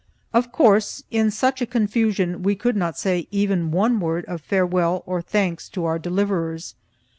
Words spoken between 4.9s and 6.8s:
or thanks to our deliverers.